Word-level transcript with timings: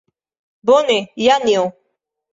Bone, 0.69 0.97
Janjo? 1.27 1.63